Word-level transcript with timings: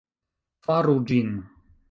Faru 0.69 0.97
ĝin 1.13 1.31